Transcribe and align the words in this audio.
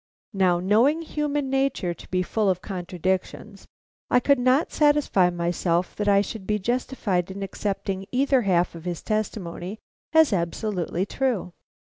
Now, 0.33 0.59
knowing 0.59 1.03
human 1.03 1.51
nature 1.51 1.93
to 1.93 2.09
be 2.09 2.23
full 2.23 2.49
of 2.49 2.59
contradictions, 2.59 3.67
I 4.09 4.19
could 4.19 4.39
not 4.39 4.71
satisfy 4.71 5.29
myself 5.29 5.95
that 5.95 6.07
I 6.07 6.21
should 6.21 6.47
be 6.47 6.57
justified 6.57 7.29
in 7.29 7.43
accepting 7.43 8.07
either 8.11 8.41
half 8.41 8.73
of 8.73 8.85
his 8.85 9.03
testimony 9.03 9.77
as 10.11 10.33
absolutely 10.33 11.05
true. 11.05 11.53